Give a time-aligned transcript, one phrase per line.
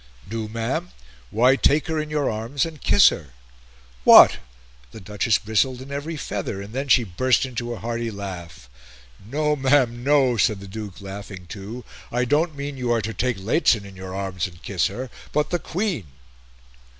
[0.27, 0.89] "Do, ma'am?
[1.29, 3.33] Why, take her in your arms and kiss her."
[4.03, 4.37] "What!"
[4.89, 8.67] The Duchess bristled in every feather, and then she burst into a hearty laugh.
[9.23, 11.85] "No, ma'am, no," said the Duke, laughing too.
[12.11, 15.51] "I don't mean you are to take Lehzen in your arms and kiss her, but
[15.51, 16.07] the Queen."